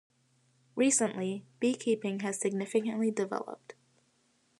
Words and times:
Recently, 0.75 1.45
beekeeping 1.59 2.21
has 2.21 2.39
significantly 2.39 3.11
developed. 3.11 3.75